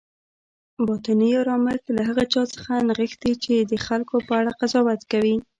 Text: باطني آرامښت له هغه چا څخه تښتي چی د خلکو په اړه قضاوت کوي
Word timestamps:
باطني 0.85 1.29
آرامښت 1.41 1.85
له 1.97 2.01
هغه 2.09 2.23
چا 2.33 2.43
څخه 2.55 2.73
تښتي 2.99 3.33
چی 3.43 3.55
د 3.71 3.73
خلکو 3.85 4.15
په 4.27 4.33
اړه 4.39 4.51
قضاوت 4.59 5.01
کوي 5.11 5.35